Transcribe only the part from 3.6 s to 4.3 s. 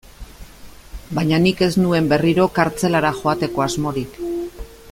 asmorik.